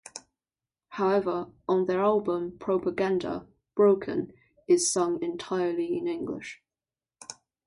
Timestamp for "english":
6.07-6.59